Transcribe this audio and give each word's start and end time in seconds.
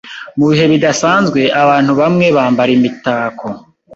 Mu 0.37 0.45
bihe 0.51 0.65
bidasanzwe, 0.73 1.41
abantu 1.61 1.91
bamwe 1.99 2.25
bambara 2.37 2.71
imitako. 2.77 3.47